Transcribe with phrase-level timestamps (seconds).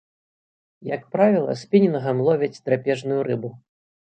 [0.95, 3.55] Як правіла, спінінгам ловяць драпежную рыбу.